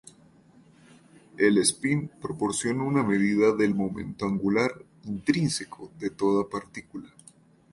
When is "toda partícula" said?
6.09-7.11